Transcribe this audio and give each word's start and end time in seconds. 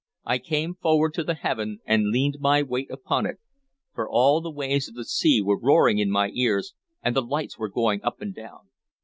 I 0.25 0.39
came 0.39 0.73
forward 0.73 1.13
to 1.13 1.23
the 1.23 1.37
table, 1.43 1.75
and 1.85 2.09
leaned 2.09 2.37
my 2.39 2.63
weight 2.63 2.89
upon 2.89 3.27
it; 3.27 3.37
for 3.93 4.09
all 4.09 4.41
the 4.41 4.49
waves 4.49 4.89
of 4.89 4.95
the 4.95 5.05
sea 5.05 5.43
were 5.43 5.59
roaring 5.59 5.99
in 5.99 6.09
my 6.09 6.31
ears, 6.33 6.73
and 7.03 7.15
the 7.15 7.21
lights 7.21 7.59
were 7.59 7.69
going 7.69 8.01
up 8.03 8.19
and 8.19 8.33
down. 8.33 8.69